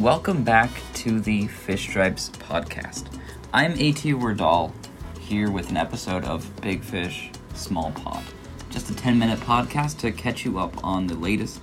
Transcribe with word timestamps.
Welcome 0.00 0.44
back 0.44 0.70
to 0.94 1.20
the 1.20 1.46
Fish 1.48 1.90
Stripes 1.90 2.30
podcast. 2.30 3.20
I'm 3.52 3.72
AT 3.72 4.02
Wordall 4.16 4.72
here 5.18 5.50
with 5.50 5.68
an 5.68 5.76
episode 5.76 6.24
of 6.24 6.58
Big 6.62 6.82
Fish, 6.82 7.30
Small 7.52 7.92
Pod. 7.92 8.24
Just 8.70 8.88
a 8.88 8.94
10 8.94 9.18
minute 9.18 9.40
podcast 9.40 9.98
to 9.98 10.10
catch 10.10 10.42
you 10.42 10.58
up 10.58 10.82
on 10.82 11.06
the 11.06 11.16
latest 11.16 11.60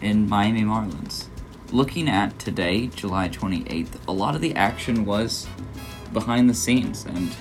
in 0.00 0.28
Miami 0.28 0.62
Marlins. 0.62 1.28
Looking 1.70 2.08
at 2.08 2.36
today, 2.40 2.88
July 2.88 3.28
28th, 3.28 4.08
a 4.08 4.12
lot 4.12 4.34
of 4.34 4.40
the 4.40 4.56
action 4.56 5.04
was 5.04 5.46
behind 6.12 6.50
the 6.50 6.54
scenes. 6.54 7.04
And 7.04 7.32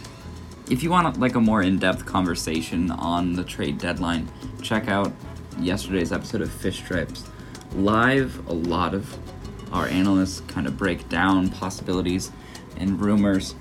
if 0.69 0.83
you 0.83 0.91
want 0.91 1.19
like 1.19 1.33
a 1.33 1.41
more 1.41 1.63
in 1.63 1.79
depth 1.79 2.05
conversation 2.05 2.91
on 2.91 3.33
the 3.33 3.43
trade 3.43 3.79
deadline, 3.79 4.31
check 4.61 4.87
out 4.87 5.11
yesterday's 5.59 6.11
episode 6.11 6.41
of 6.41 6.51
Fish 6.51 6.77
Stripes. 6.77 7.23
Live, 7.73 8.47
a 8.47 8.53
lot 8.53 8.93
of 8.93 9.17
our 9.71 9.87
analysts 9.87 10.41
kind 10.41 10.67
of 10.67 10.77
break 10.77 11.07
down 11.09 11.49
possibilities 11.49 12.31
and 12.77 12.99
rumors. 12.99 13.55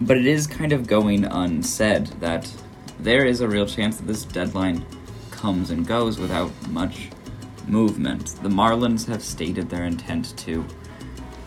But 0.00 0.16
it 0.16 0.26
is 0.26 0.46
kind 0.46 0.72
of 0.72 0.86
going 0.86 1.24
unsaid 1.24 2.06
that 2.20 2.50
there 2.98 3.24
is 3.24 3.40
a 3.40 3.48
real 3.48 3.66
chance 3.66 3.96
that 3.98 4.06
this 4.06 4.24
deadline 4.24 4.84
comes 5.30 5.70
and 5.70 5.86
goes 5.86 6.18
without 6.18 6.50
much 6.68 7.10
movement. 7.66 8.36
The 8.42 8.48
Marlins 8.48 9.06
have 9.06 9.22
stated 9.22 9.68
their 9.68 9.84
intent 9.84 10.36
to 10.38 10.64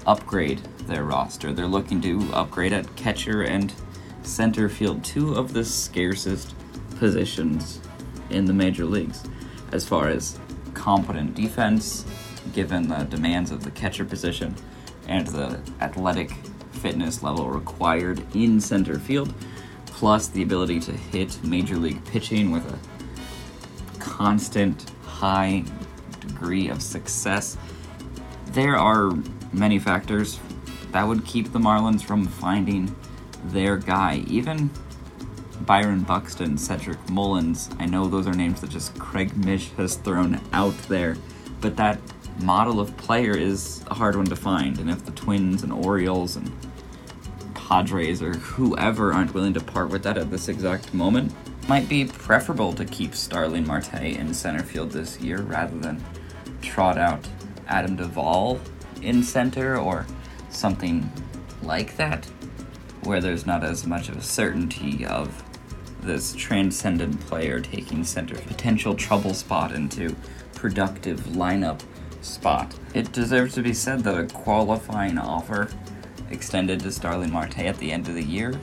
upgrade 0.06 0.60
their 0.88 1.04
roster. 1.04 1.52
They're 1.52 1.68
looking 1.68 2.02
to 2.02 2.22
upgrade 2.34 2.74
at 2.74 2.96
catcher 2.96 3.44
and 3.44 3.74
center 4.24 4.70
field, 4.70 5.04
two 5.04 5.34
of 5.34 5.54
the 5.54 5.64
scarcest 5.64 6.56
positions 6.98 7.80
in 8.30 8.46
the 8.46 8.54
major 8.54 8.86
leagues 8.86 9.24
as 9.72 9.88
far 9.88 10.08
as 10.08 10.40
competent 10.74 11.36
defense 11.36 12.06
given 12.54 12.88
the 12.88 13.04
demands 13.04 13.52
of 13.52 13.64
the 13.64 13.72
catcher 13.72 14.06
position 14.06 14.56
and 15.08 15.28
the 15.28 15.60
athletic 15.82 16.32
fitness 16.72 17.24
level 17.24 17.50
required 17.50 18.24
in 18.36 18.60
center 18.60 19.00
field, 19.00 19.34
plus 19.86 20.28
the 20.28 20.44
ability 20.44 20.80
to 20.80 20.92
hit 20.92 21.44
major 21.44 21.76
league 21.76 22.04
pitching 22.06 22.52
with 22.52 22.66
a 22.72 24.00
constant 24.00 24.90
high 25.04 25.64
degree 26.20 26.70
of 26.70 26.82
success. 26.82 27.58
There 28.48 28.76
are 28.76 29.14
many 29.52 29.80
factors 29.80 30.40
that 30.92 31.08
would 31.08 31.26
keep 31.26 31.52
the 31.52 31.60
Marlins 31.60 32.04
from 32.04 32.26
finding 32.26 32.96
their 33.46 33.78
guy. 33.78 34.24
Even 34.28 34.70
Byron 35.62 36.02
Buxton, 36.02 36.58
Cedric 36.58 37.10
Mullins, 37.10 37.70
I 37.80 37.86
know 37.86 38.08
those 38.08 38.28
are 38.28 38.34
names 38.34 38.62
that 38.62 38.70
just 38.70 38.98
Craig 39.00 39.36
Mish 39.36 39.72
has 39.72 39.96
thrown 39.96 40.40
out 40.54 40.78
there, 40.88 41.18
but 41.62 41.76
that 41.78 42.00
model 42.40 42.80
of 42.80 42.96
player 42.98 43.36
is 43.36 43.84
a 43.88 43.94
hard 43.94 44.16
one 44.16 44.26
to 44.26 44.36
find. 44.36 44.80
And 44.80 44.90
if 44.90 45.06
the 45.06 45.12
Twins 45.12 45.64
and 45.64 45.72
Orioles 45.72 46.36
and 46.36 46.52
Padres 47.54 48.22
or 48.22 48.34
whoever 48.34 49.14
aren't 49.14 49.34
willing 49.34 49.54
to 49.54 49.60
part 49.60 49.90
with 49.90 50.04
that 50.04 50.18
at 50.18 50.32
this 50.32 50.48
exact 50.48 50.94
moment, 50.94 51.34
might 51.68 51.90
be 51.90 52.06
preferable 52.06 52.72
to 52.74 52.86
keep 52.86 53.14
Starling 53.14 53.68
Marte 53.68 53.94
in 53.94 54.34
center 54.34 54.64
field 54.64 54.92
this 54.92 55.20
year 55.20 55.42
rather 55.42 55.78
than 55.78 56.04
trot 56.62 56.98
out 56.98 57.28
Adam 57.68 57.98
Duvall 57.98 58.60
in 59.02 59.22
center 59.22 59.78
or 59.78 60.06
something 60.50 61.12
like 61.62 61.98
that, 61.98 62.26
where 63.04 63.20
there's 63.20 63.46
not 63.46 63.64
as 63.64 63.86
much 63.86 64.08
of 64.08 64.16
a 64.16 64.22
certainty 64.22 65.06
of 65.06 65.44
this 66.02 66.34
transcendent 66.36 67.20
player 67.22 67.60
taking 67.60 68.04
center 68.04 68.36
potential 68.36 68.96
trouble 68.96 69.34
spot 69.34 69.74
into 69.74 70.16
productive 70.56 71.20
lineup 71.22 71.82
spot. 72.28 72.74
It 72.94 73.12
deserves 73.12 73.56
to 73.56 73.62
be 73.62 73.74
said 73.74 74.04
that 74.04 74.20
a 74.20 74.26
qualifying 74.26 75.18
offer 75.18 75.70
extended 76.30 76.82
to 76.82 76.92
Starling 76.92 77.32
Marte 77.32 77.60
at 77.60 77.78
the 77.78 77.92
end 77.92 78.08
of 78.08 78.16
the 78.16 78.24
year 78.24 78.60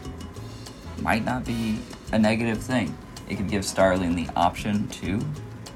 might 1.01 1.25
not 1.25 1.45
be 1.45 1.79
a 2.13 2.19
negative 2.19 2.63
thing. 2.63 2.97
It 3.29 3.37
could 3.37 3.49
give 3.49 3.65
Starling 3.65 4.15
the 4.15 4.29
option 4.37 4.89
to 4.89 5.21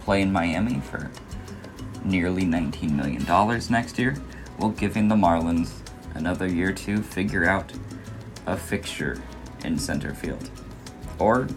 play 0.00 0.22
in 0.22 0.32
Miami 0.32 0.80
for 0.80 1.10
nearly 2.04 2.44
$19 2.44 2.90
million 2.92 3.24
next 3.70 3.98
year, 3.98 4.14
while 4.58 4.70
giving 4.70 5.08
the 5.08 5.14
Marlins 5.14 5.72
another 6.14 6.46
year 6.46 6.72
to 6.72 7.02
figure 7.02 7.48
out 7.48 7.72
a 8.46 8.56
fixture 8.56 9.20
in 9.64 9.78
center 9.78 10.14
field. 10.14 10.50
Or 11.18 11.48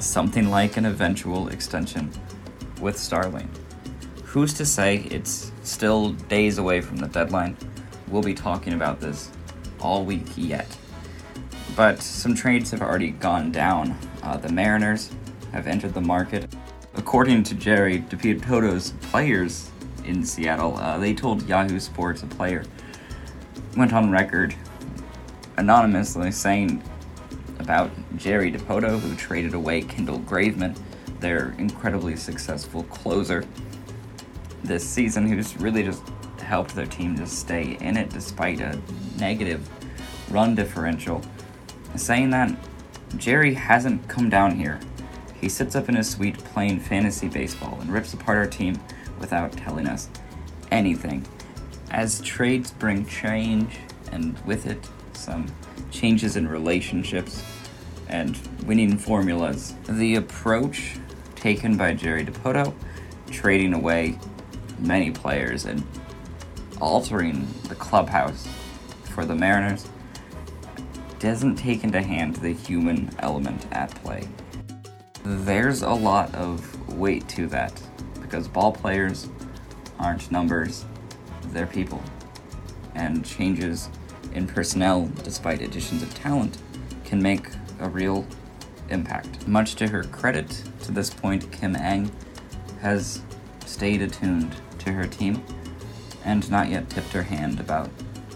something 0.00 0.48
like 0.48 0.76
an 0.76 0.86
eventual 0.86 1.48
extension 1.48 2.10
with 2.80 2.98
Starling 2.98 3.48
who's 4.34 4.52
to 4.52 4.66
say 4.66 4.96
it's 5.12 5.52
still 5.62 6.10
days 6.10 6.58
away 6.58 6.80
from 6.80 6.96
the 6.96 7.06
deadline? 7.06 7.56
We'll 8.08 8.20
be 8.20 8.34
talking 8.34 8.72
about 8.72 9.00
this 9.00 9.30
all 9.80 10.04
week 10.04 10.26
yet. 10.34 10.66
But 11.76 12.02
some 12.02 12.34
trades 12.34 12.72
have 12.72 12.82
already 12.82 13.10
gone 13.10 13.52
down. 13.52 13.96
Uh, 14.24 14.36
the 14.36 14.48
Mariners 14.48 15.12
have 15.52 15.68
entered 15.68 15.94
the 15.94 16.00
market. 16.00 16.52
According 16.94 17.44
to 17.44 17.54
Jerry 17.54 18.00
Dipoto's 18.00 18.90
players 19.02 19.70
in 20.04 20.24
Seattle, 20.24 20.78
uh, 20.78 20.98
they 20.98 21.14
told 21.14 21.48
Yahoo 21.48 21.78
Sports 21.78 22.24
a 22.24 22.26
player 22.26 22.64
went 23.76 23.92
on 23.92 24.10
record 24.10 24.56
anonymously 25.58 26.32
saying 26.32 26.82
about 27.60 27.88
Jerry 28.16 28.50
Dipoto, 28.50 28.98
who 28.98 29.14
traded 29.14 29.54
away 29.54 29.82
Kendall 29.82 30.18
Graveman, 30.18 30.76
their 31.20 31.54
incredibly 31.56 32.16
successful 32.16 32.82
closer, 32.84 33.44
this 34.64 34.88
season 34.88 35.28
who's 35.28 35.56
really 35.58 35.82
just 35.82 36.02
helped 36.38 36.74
their 36.74 36.86
team 36.86 37.16
just 37.16 37.38
stay 37.38 37.76
in 37.80 37.96
it 37.96 38.10
despite 38.10 38.60
a 38.60 38.80
negative 39.18 39.68
run 40.30 40.54
differential. 40.54 41.22
Saying 41.96 42.30
that 42.30 42.56
Jerry 43.16 43.54
hasn't 43.54 44.08
come 44.08 44.28
down 44.28 44.56
here. 44.56 44.80
He 45.40 45.48
sits 45.48 45.76
up 45.76 45.88
in 45.88 45.94
his 45.94 46.10
suite 46.10 46.38
playing 46.38 46.80
fantasy 46.80 47.28
baseball 47.28 47.78
and 47.80 47.92
rips 47.92 48.14
apart 48.14 48.38
our 48.38 48.46
team 48.46 48.80
without 49.20 49.52
telling 49.52 49.86
us 49.86 50.08
anything. 50.70 51.26
As 51.90 52.20
trades 52.22 52.72
bring 52.72 53.06
change, 53.06 53.78
and 54.10 54.38
with 54.44 54.66
it, 54.66 54.88
some 55.12 55.46
changes 55.90 56.36
in 56.36 56.48
relationships 56.48 57.44
and 58.08 58.36
winning 58.66 58.98
formulas, 58.98 59.74
the 59.88 60.16
approach 60.16 60.96
taken 61.36 61.76
by 61.76 61.92
Jerry 61.92 62.24
Dipoto, 62.24 62.74
trading 63.30 63.74
away 63.74 64.18
many 64.78 65.10
players 65.10 65.64
and 65.64 65.84
altering 66.80 67.46
the 67.68 67.74
clubhouse 67.74 68.48
for 69.04 69.24
the 69.24 69.34
Mariners 69.34 69.86
doesn't 71.18 71.56
take 71.56 71.84
into 71.84 72.02
hand 72.02 72.36
the 72.36 72.52
human 72.52 73.10
element 73.20 73.66
at 73.72 73.90
play. 74.02 74.28
There's 75.24 75.82
a 75.82 75.90
lot 75.90 76.34
of 76.34 76.98
weight 76.98 77.26
to 77.30 77.46
that 77.46 77.80
because 78.20 78.46
ball 78.48 78.72
players 78.72 79.28
aren't 79.98 80.30
numbers, 80.30 80.84
they're 81.52 81.66
people. 81.66 82.02
And 82.94 83.24
changes 83.24 83.88
in 84.34 84.46
personnel, 84.46 85.10
despite 85.22 85.62
additions 85.62 86.02
of 86.02 86.12
talent, 86.14 86.58
can 87.04 87.22
make 87.22 87.46
a 87.80 87.88
real 87.88 88.26
impact. 88.90 89.46
Much 89.48 89.76
to 89.76 89.88
her 89.88 90.04
credit, 90.04 90.62
to 90.82 90.92
this 90.92 91.10
point, 91.10 91.50
Kim 91.52 91.74
Ng 91.76 92.10
has 92.82 93.22
stayed 93.64 94.02
attuned 94.02 94.54
to 94.84 94.92
her 94.92 95.06
team 95.06 95.42
and 96.24 96.50
not 96.50 96.68
yet 96.70 96.88
tipped 96.88 97.12
her 97.12 97.22
hand 97.22 97.60
about 97.60 97.88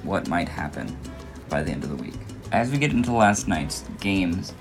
what 0.03 0.28
might 0.28 0.48
happen 0.48 0.97
by 1.48 1.62
the 1.62 1.70
end 1.70 1.84
of 1.84 1.91
the 1.91 2.03
week. 2.03 2.14
As 2.53 2.70
we 2.70 2.78
get 2.78 2.92
into 2.92 3.12
last 3.12 3.48
night's 3.48 3.84
games, 4.00 4.54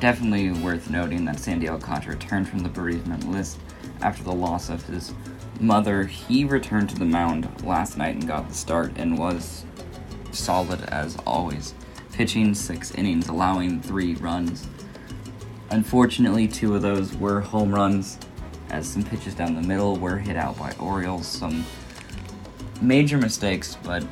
definitely 0.00 0.52
worth 0.62 0.90
noting 0.90 1.24
that 1.24 1.38
Sandy 1.38 1.68
Alcantara 1.68 2.14
returned 2.14 2.48
from 2.48 2.60
the 2.60 2.68
bereavement 2.68 3.30
list 3.30 3.58
after 4.00 4.22
the 4.22 4.32
loss 4.32 4.68
of 4.68 4.84
his 4.86 5.12
mother. 5.60 6.04
He 6.04 6.44
returned 6.44 6.90
to 6.90 6.98
the 6.98 7.04
mound 7.04 7.48
last 7.64 7.96
night 7.96 8.14
and 8.14 8.26
got 8.26 8.48
the 8.48 8.54
start 8.54 8.92
and 8.96 9.18
was 9.18 9.64
solid 10.30 10.82
as 10.84 11.16
always, 11.26 11.74
pitching 12.12 12.54
six 12.54 12.92
innings, 12.92 13.28
allowing 13.28 13.80
three 13.80 14.14
runs. 14.16 14.66
Unfortunately, 15.70 16.48
two 16.48 16.74
of 16.74 16.82
those 16.82 17.14
were 17.16 17.40
home 17.40 17.74
runs 17.74 18.18
as 18.70 18.88
some 18.88 19.02
pitches 19.02 19.34
down 19.34 19.54
the 19.54 19.62
middle 19.62 19.96
were 19.96 20.18
hit 20.18 20.36
out 20.36 20.58
by 20.58 20.72
Orioles. 20.78 21.26
Some 21.26 21.64
major 22.80 23.18
mistakes, 23.18 23.76
but 23.82 24.04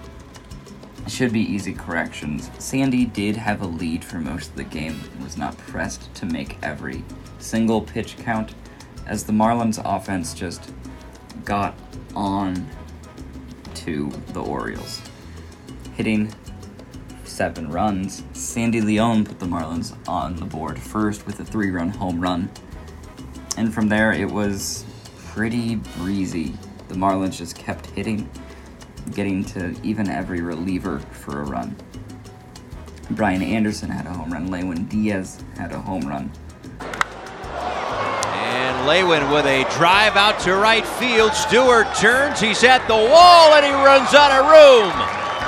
should 1.06 1.32
be 1.32 1.41
easy 1.41 1.73
corrections. 1.73 2.50
Sandy 2.58 3.05
did 3.05 3.37
have 3.37 3.62
a 3.62 3.67
lead 3.67 4.05
for 4.05 4.19
most 4.19 4.50
of 4.50 4.56
the 4.56 4.64
game 4.64 5.00
and 5.12 5.23
was 5.23 5.37
not 5.37 5.56
pressed 5.58 6.12
to 6.14 6.26
make 6.26 6.58
every 6.62 7.05
single 7.38 7.81
pitch 7.81 8.17
count, 8.19 8.55
as 9.06 9.25
the 9.25 9.32
Marlins 9.32 9.81
offense 9.85 10.35
just 10.35 10.73
got 11.44 11.75
on 12.14 12.69
to 13.75 14.11
the 14.32 14.43
Orioles. 14.43 15.00
Hitting 15.94 16.35
seven 17.25 17.70
runs, 17.70 18.25
Sandy 18.32 18.81
Leon 18.81 19.26
put 19.26 19.38
the 19.38 19.47
Marlins 19.47 19.97
on 20.09 20.37
the 20.37 20.44
board 20.44 20.79
first 20.79 21.26
with 21.26 21.38
a 21.38 21.44
three 21.44 21.70
run 21.70 21.91
home 21.91 22.20
run 22.20 22.50
and 23.56 23.73
from 23.73 23.88
there, 23.88 24.12
it 24.12 24.31
was 24.31 24.85
pretty 25.19 25.76
breezy. 25.76 26.55
The 26.88 26.94
Marlins 26.94 27.37
just 27.37 27.56
kept 27.56 27.87
hitting. 27.87 28.29
getting 29.14 29.44
to 29.44 29.75
even 29.82 30.08
every 30.08 30.41
reliever 30.41 30.99
for 30.99 31.43
a 31.43 31.44
run. 31.44 31.76
Brian 33.11 33.43
Anderson 33.43 33.88
had 33.88 34.06
a 34.06 34.11
home 34.11 34.32
run. 34.32 34.50
Lewin 34.50 34.87
Diaz 34.87 35.44
had 35.56 35.70
a 35.73 35.79
home 35.79 36.03
run. 36.03 36.31
And 36.81 38.87
Lewin 38.87 39.31
with 39.31 39.47
a 39.47 39.62
drive 39.76 40.17
out 40.17 40.41
to 40.41 40.56
right 40.56 40.85
field. 40.85 41.32
Stewart 41.35 41.87
turns. 41.94 42.41
He's 42.41 42.64
at 42.64 42.87
the 42.88 42.94
wall 42.94 43.55
and 43.55 43.64
he 43.64 43.73
runs 43.73 44.12
out 44.12 44.32
of 44.32 44.47
room. 44.47 44.93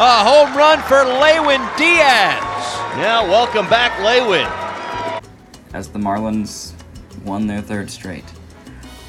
A 0.00 0.22
home 0.22 0.56
run 0.56 0.80
for 0.82 1.02
Lewin 1.02 1.60
Diaz. 1.76 2.40
Now, 2.96 3.26
welcome 3.26 3.68
back, 3.68 3.98
Lewin. 3.98 4.46
As 5.74 5.88
the 5.88 5.98
Marlins 5.98 6.77
won 7.24 7.46
their 7.46 7.62
third 7.62 7.90
straight. 7.90 8.24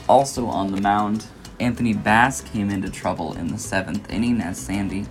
Also 0.07 0.47
on 0.47 0.71
the 0.71 0.81
mound, 0.81 1.25
Anthony 1.59 1.93
Bass 1.93 2.41
came 2.41 2.69
into 2.69 2.89
trouble 2.89 3.33
in 3.33 3.47
the 3.47 3.57
seventh 3.57 4.09
inning 4.09 4.41
as 4.41 4.57
Sandy 4.57 5.05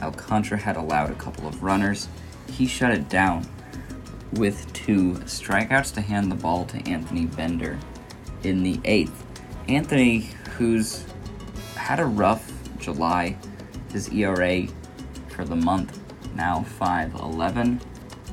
Alcantara 0.00 0.58
had 0.58 0.76
allowed 0.76 1.10
a 1.10 1.14
couple 1.14 1.46
of 1.46 1.62
runners. 1.62 2.08
He 2.50 2.66
shut 2.66 2.92
it 2.92 3.08
down 3.08 3.48
with 4.32 4.72
two 4.72 5.14
strikeouts 5.24 5.94
to 5.94 6.00
hand 6.00 6.30
the 6.30 6.36
ball 6.36 6.64
to 6.66 6.88
Anthony 6.88 7.26
Bender 7.26 7.78
in 8.42 8.62
the 8.62 8.80
eighth. 8.84 9.24
Anthony, 9.68 10.30
who's 10.56 11.04
had 11.76 12.00
a 12.00 12.04
rough 12.04 12.52
July, 12.78 13.36
his 13.92 14.12
ERA 14.12 14.66
for 15.28 15.44
the 15.44 15.56
month 15.56 15.98
now 16.34 16.64
5.11 16.78 17.80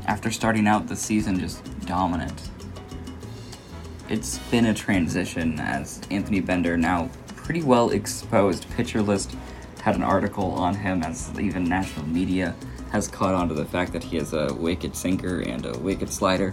after 0.08 0.32
starting 0.32 0.68
out 0.68 0.88
the 0.88 0.96
season 0.96 1.40
just 1.40 1.64
dominant. 1.86 2.50
It's 4.12 4.40
been 4.50 4.66
a 4.66 4.74
transition 4.74 5.58
as 5.62 6.02
Anthony 6.12 6.42
Bender 6.42 6.76
now 6.76 7.10
pretty 7.28 7.64
well 7.64 7.92
exposed. 7.92 8.70
Pitcher 8.72 9.02
List 9.02 9.34
had 9.84 9.96
an 9.96 10.04
article 10.04 10.52
on 10.52 10.76
him 10.76 11.02
as 11.02 11.32
even 11.40 11.64
national 11.64 12.06
media 12.08 12.54
has 12.92 13.08
caught 13.08 13.34
on 13.34 13.48
to 13.48 13.54
the 13.54 13.64
fact 13.64 13.94
that 13.94 14.04
he 14.04 14.18
has 14.18 14.34
a 14.34 14.54
wicked 14.54 14.98
sinker 14.98 15.40
and 15.40 15.66
a 15.66 15.80
wicked 15.80 16.12
slider. 16.12 16.52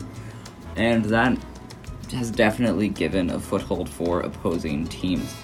And 0.76 1.06
that 1.06 1.36
has 2.12 2.30
definitely 2.30 2.90
given 2.90 3.28
a 3.28 3.40
foothold 3.40 3.88
for 3.88 4.20
opposing 4.20 4.86
teams. 4.86 5.34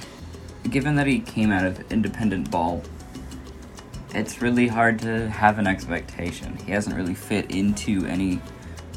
Given 0.70 0.94
that 0.94 1.08
he 1.08 1.18
came 1.18 1.50
out 1.50 1.66
of 1.66 1.90
independent 1.90 2.48
ball, 2.48 2.84
it's 4.14 4.40
really 4.40 4.68
hard 4.68 5.00
to 5.00 5.28
have 5.30 5.58
an 5.58 5.66
expectation. 5.66 6.58
He 6.64 6.70
hasn't 6.70 6.94
really 6.94 7.14
fit 7.14 7.50
into 7.50 8.06
any 8.06 8.38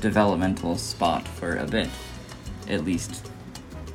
developmental 0.01 0.77
spot 0.77 1.27
for 1.27 1.55
a 1.55 1.65
bit, 1.65 1.89
at 2.69 2.83
least 2.83 3.29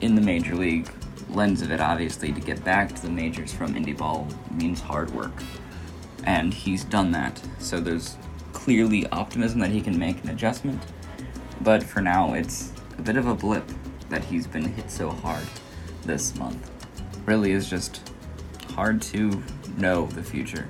in 0.00 0.14
the 0.14 0.20
major 0.20 0.54
league 0.54 0.90
lens 1.30 1.62
of 1.62 1.70
it, 1.70 1.80
obviously, 1.80 2.32
to 2.32 2.40
get 2.40 2.62
back 2.64 2.94
to 2.94 3.02
the 3.02 3.10
majors 3.10 3.52
from 3.52 3.74
indie 3.74 3.96
ball 3.96 4.28
means 4.50 4.80
hard 4.80 5.10
work. 5.10 5.32
And 6.24 6.52
he's 6.52 6.84
done 6.84 7.10
that. 7.12 7.40
So 7.58 7.80
there's 7.80 8.16
clearly 8.52 9.06
optimism 9.08 9.60
that 9.60 9.70
he 9.70 9.80
can 9.80 9.98
make 9.98 10.22
an 10.22 10.30
adjustment. 10.30 10.82
But 11.62 11.82
for 11.82 12.00
now, 12.00 12.34
it's 12.34 12.72
a 12.98 13.02
bit 13.02 13.16
of 13.16 13.26
a 13.26 13.34
blip 13.34 13.64
that 14.08 14.24
he's 14.24 14.46
been 14.46 14.64
hit 14.64 14.90
so 14.90 15.10
hard 15.10 15.46
this 16.04 16.34
month. 16.36 16.70
Really 17.26 17.52
is 17.52 17.68
just 17.68 18.10
hard 18.75 19.00
to 19.02 19.42
know 19.76 20.06
the 20.06 20.22
future 20.22 20.68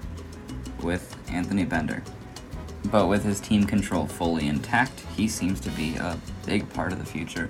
with 0.83 1.17
Anthony 1.31 1.65
Bender. 1.65 2.03
But 2.87 3.09
with 3.09 3.25
his 3.25 3.41
team 3.41 3.65
control 3.65 4.07
fully 4.07 4.49
intact, 4.49 5.01
he 5.17 5.29
seems 5.29 5.61
to 5.61 5.71
be 5.71 5.97
a 5.97 6.19
big 6.47 6.69
part 6.73 6.93
of 6.93 6.99
the 6.99 7.05
future 7.05 7.49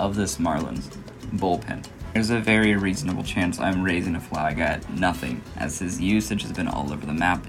of 0.00 0.16
this 0.16 0.38
Marlins 0.38 0.88
bullpen. 1.34 1.86
There's 2.14 2.30
a 2.30 2.40
very 2.40 2.74
reasonable 2.74 3.22
chance 3.22 3.60
I'm 3.60 3.82
raising 3.82 4.16
a 4.16 4.20
flag 4.20 4.58
at 4.58 4.90
nothing, 4.90 5.42
as 5.56 5.78
his 5.78 6.00
usage 6.00 6.42
has 6.42 6.52
been 6.52 6.66
all 6.66 6.92
over 6.92 7.06
the 7.06 7.12
map, 7.12 7.46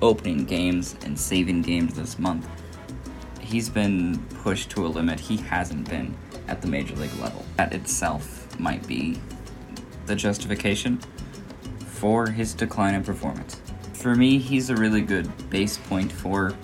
opening 0.00 0.44
games 0.44 0.94
and 1.04 1.18
saving 1.18 1.62
games 1.62 1.94
this 1.94 2.18
month. 2.18 2.46
He's 3.40 3.68
been 3.68 4.18
pushed 4.42 4.70
to 4.70 4.86
a 4.86 4.88
limit 4.88 5.18
he 5.18 5.38
hasn't 5.38 5.88
been 5.88 6.16
at 6.46 6.62
the 6.62 6.68
major 6.68 6.94
league 6.96 7.14
level. 7.18 7.44
That 7.56 7.72
itself 7.72 8.58
might 8.60 8.86
be 8.86 9.18
the 10.04 10.14
justification 10.14 11.00
for 11.80 12.28
his 12.28 12.54
decline 12.54 12.94
in 12.94 13.02
performance. 13.02 13.60
For 13.94 14.14
me, 14.14 14.38
he's 14.38 14.70
a 14.70 14.76
really 14.76 15.00
good 15.00 15.50
base 15.50 15.78
point 15.78 16.12
for 16.12 16.54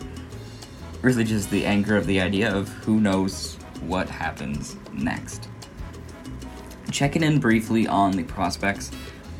really 1.00 1.25
just 1.25 1.50
the 1.50 1.64
anger 1.64 1.96
of 1.96 2.06
the 2.06 2.20
idea 2.20 2.55
of 2.55 2.69
who 2.69 3.00
knows 3.00 3.58
what 3.87 4.08
happens 4.08 4.76
next. 4.93 5.49
Checking 6.90 7.23
in 7.23 7.38
briefly 7.38 7.87
on 7.87 8.12
the 8.12 8.25
prospects, 8.25 8.90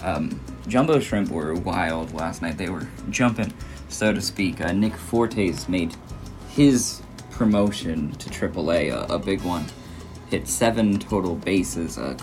um, 0.03 0.41
Jumbo 0.69 1.01
Shrimp 1.01 1.31
were 1.31 1.55
wild 1.55 2.15
last 2.15 2.43
night. 2.43 2.57
They 2.57 2.69
were 2.69 2.87
jumping, 3.11 3.53
so 3.89 4.13
to 4.13 4.21
speak. 4.21 4.61
Uh, 4.61 4.73
Nick 4.73 4.95
Fortes 4.95 5.69
made 5.69 5.95
his 6.51 7.03
promotion 7.31 8.13
to 8.13 8.31
AAA 8.31 8.93
a, 8.93 9.15
a 9.15 9.19
big 9.19 9.43
one. 9.43 9.67
Hit 10.31 10.49
seven 10.49 10.99
total 10.99 11.35
bases, 11.35 11.99
uh, 11.99 12.17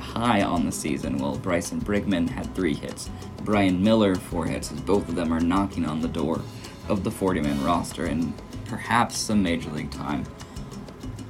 high 0.00 0.42
on 0.42 0.64
the 0.64 0.72
season, 0.72 1.18
while 1.18 1.36
Bryson 1.36 1.80
Brigman 1.80 2.28
had 2.28 2.54
three 2.54 2.74
hits. 2.74 3.10
Brian 3.44 3.82
Miller, 3.82 4.14
four 4.14 4.46
hits, 4.46 4.72
as 4.72 4.80
both 4.80 5.08
of 5.08 5.14
them 5.14 5.32
are 5.32 5.40
knocking 5.40 5.84
on 5.84 6.00
the 6.00 6.08
door 6.08 6.40
of 6.88 7.04
the 7.04 7.10
40 7.10 7.42
man 7.42 7.62
roster 7.62 8.06
and 8.06 8.32
perhaps 8.64 9.16
some 9.16 9.42
major 9.42 9.70
league 9.70 9.90
time 9.90 10.24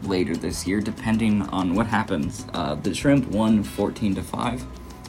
later 0.09 0.37
this 0.37 0.67
year, 0.67 0.81
depending 0.81 1.43
on 1.43 1.75
what 1.75 1.87
happens. 1.87 2.47
Uh, 2.53 2.75
the 2.75 2.95
Shrimp 2.95 3.29
won 3.29 3.63
14 3.63 4.15
to 4.17 4.23
5. 4.23 4.65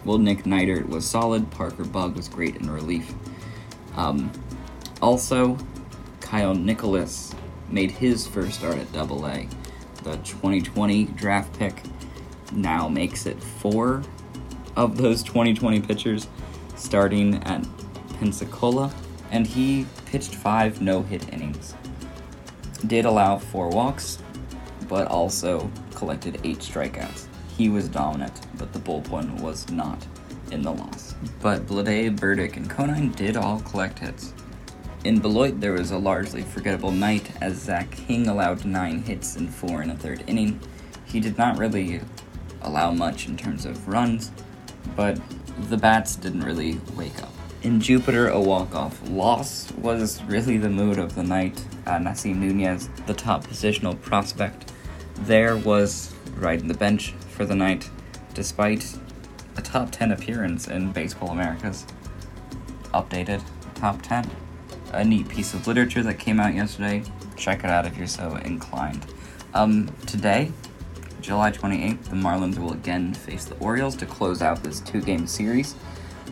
Well, 0.05 0.17
Nick 0.17 0.43
Neidert 0.43 0.87
was 0.87 1.05
solid. 1.05 1.49
Parker 1.51 1.83
Bugg 1.83 2.15
was 2.15 2.27
great 2.27 2.55
in 2.55 2.69
relief. 2.69 3.13
Um, 3.95 4.31
also, 5.01 5.57
Kyle 6.19 6.53
Nicolas 6.53 7.33
made 7.69 7.91
his 7.91 8.27
first 8.27 8.59
start 8.59 8.77
at 8.77 8.91
Double 8.93 9.25
A. 9.25 9.47
The 10.03 10.17
2020 10.17 11.05
draft 11.05 11.57
pick 11.57 11.81
now 12.51 12.87
makes 12.87 13.25
it 13.25 13.41
four 13.41 14.03
of 14.75 14.97
those 14.97 15.23
2020 15.23 15.81
pitchers 15.81 16.27
starting 16.75 17.35
at 17.43 17.65
Pensacola, 18.19 18.93
and 19.31 19.45
he 19.45 19.85
pitched 20.05 20.35
five 20.35 20.81
no 20.81 21.01
hit 21.01 21.31
innings. 21.33 21.75
Did 22.87 23.05
allow 23.05 23.37
four 23.37 23.69
walks, 23.69 24.19
but 24.89 25.07
also 25.07 25.71
collected 25.95 26.41
eight 26.43 26.59
strikeouts. 26.59 27.27
He 27.55 27.69
was 27.69 27.87
dominant, 27.87 28.41
but 28.57 28.73
the 28.73 28.79
bullpen 28.79 29.39
was 29.39 29.69
not 29.69 30.05
in 30.51 30.61
the 30.61 30.71
loss. 30.71 31.15
But 31.41 31.67
Blade, 31.67 32.19
Burdick, 32.19 32.57
and 32.57 32.69
Conine 32.69 33.11
did 33.11 33.37
all 33.37 33.61
collect 33.61 33.99
hits. 33.99 34.33
In 35.05 35.19
Beloit, 35.19 35.61
there 35.61 35.73
was 35.73 35.91
a 35.91 35.97
largely 35.97 36.41
forgettable 36.41 36.91
night 36.91 37.31
as 37.41 37.55
Zach 37.55 37.89
King 37.91 38.27
allowed 38.27 38.65
nine 38.65 39.01
hits 39.01 39.37
and 39.37 39.53
four 39.53 39.81
in 39.81 39.91
a 39.91 39.95
third 39.95 40.23
inning. 40.27 40.59
He 41.05 41.21
did 41.21 41.37
not 41.37 41.57
really 41.57 42.01
allow 42.61 42.91
much 42.91 43.27
in 43.27 43.37
terms 43.37 43.65
of 43.65 43.87
runs, 43.87 44.31
but 44.95 45.19
the 45.69 45.77
bats 45.77 46.15
didn't 46.15 46.43
really 46.43 46.81
wake 46.95 47.21
up. 47.23 47.31
In 47.61 47.81
Jupiter, 47.81 48.29
a 48.29 48.39
walk-off 48.39 49.01
loss 49.09 49.71
was 49.73 50.23
really 50.23 50.57
the 50.57 50.69
mood 50.69 50.97
of 50.97 51.15
the 51.15 51.23
night. 51.23 51.61
Uh, 51.85 51.97
Nasim 51.97 52.37
Nunez, 52.37 52.89
the 53.05 53.13
top 53.13 53.45
positional 53.45 53.99
prospect, 54.01 54.71
there 55.21 55.57
was 55.57 56.13
riding 56.35 56.67
the 56.67 56.73
bench 56.73 57.11
for 57.29 57.45
the 57.45 57.55
night, 57.55 57.89
despite 58.33 58.97
a 59.57 59.61
top 59.61 59.91
10 59.91 60.11
appearance 60.11 60.67
in 60.67 60.91
Baseball 60.91 61.29
America's 61.29 61.85
updated 62.93 63.41
top 63.75 64.01
10. 64.01 64.29
A 64.93 65.03
neat 65.03 65.29
piece 65.29 65.53
of 65.53 65.67
literature 65.67 66.01
that 66.03 66.15
came 66.15 66.39
out 66.39 66.53
yesterday. 66.55 67.03
Check 67.35 67.59
it 67.59 67.69
out 67.69 67.85
if 67.85 67.97
you're 67.97 68.07
so 68.07 68.35
inclined. 68.37 69.05
Um, 69.53 69.93
today, 70.07 70.51
July 71.21 71.51
28th, 71.51 72.05
the 72.05 72.15
Marlins 72.15 72.57
will 72.57 72.73
again 72.73 73.13
face 73.13 73.45
the 73.45 73.55
Orioles 73.57 73.95
to 73.97 74.05
close 74.05 74.41
out 74.41 74.63
this 74.63 74.79
two 74.79 75.01
game 75.01 75.27
series. 75.27 75.75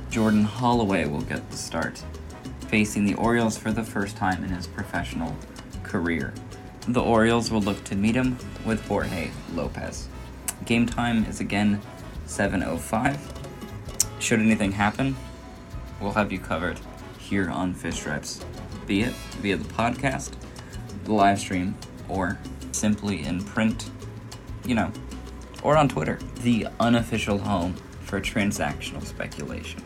Jordan 0.09 0.43
Holloway 0.43 1.05
will 1.05 1.21
get 1.21 1.49
the 1.51 1.57
start, 1.57 2.03
facing 2.67 3.05
the 3.05 3.13
Orioles 3.15 3.57
for 3.57 3.71
the 3.71 3.83
first 3.83 4.15
time 4.17 4.43
in 4.43 4.49
his 4.49 4.65
professional 4.65 5.35
career. 5.83 6.33
The 6.89 7.01
Orioles 7.01 7.51
will 7.51 7.61
look 7.61 7.83
to 7.85 7.95
meet 7.95 8.15
him 8.15 8.37
with 8.65 8.85
Jorge 8.87 9.31
Lopez. 9.53 10.07
Game 10.65 10.85
time 10.85 11.25
is 11.25 11.41
again 11.41 11.81
7:05. 12.25 13.17
Should 14.19 14.39
anything 14.39 14.71
happen, 14.71 15.17
we'll 15.99 16.13
have 16.13 16.31
you 16.31 16.39
covered 16.39 16.79
here 17.17 17.49
on 17.49 17.73
Fish 17.73 17.95
Stripes, 17.95 18.39
be 18.85 19.01
it 19.01 19.13
via 19.41 19.57
the 19.57 19.73
podcast, 19.73 20.31
the 21.03 21.13
live 21.13 21.39
stream, 21.39 21.75
or 22.07 22.37
simply 22.71 23.21
in 23.21 23.43
print, 23.43 23.89
you 24.65 24.73
know, 24.73 24.89
or 25.63 25.75
on 25.75 25.89
Twitter, 25.89 26.19
the 26.41 26.67
unofficial 26.79 27.39
home 27.39 27.73
for 28.01 28.21
transactional 28.21 29.05
speculation. 29.05 29.81